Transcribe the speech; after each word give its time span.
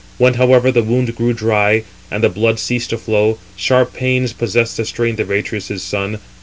When, 0.17 0.33
however, 0.33 0.71
the 0.71 0.81
wound 0.81 1.15
grew 1.15 1.31
dry, 1.31 1.83
and 2.09 2.23
the 2.23 2.29
blood 2.29 2.57
ceased 2.57 2.89
[to 2.89 2.97
flow], 2.97 3.37
sharp 3.55 3.93
pains 3.93 4.33
possessed 4.33 4.77
the 4.77 4.85
strength 4.85 5.19
of 5.19 5.29
Atreus's 5.29 5.83
son. 5.83 6.17